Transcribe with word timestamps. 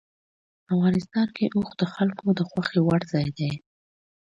افغانستان 0.73 1.27
کې 1.35 1.45
اوښ 1.55 1.69
د 1.79 1.81
خلکو 1.93 2.25
د 2.37 2.39
خوښې 2.49 2.79
وړ 2.87 3.01
ځای 3.13 3.27
دی. 3.37 3.51